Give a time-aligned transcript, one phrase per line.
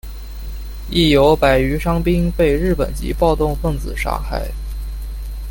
[0.89, 4.51] 亦有百余伤兵被日本籍暴动分子杀害。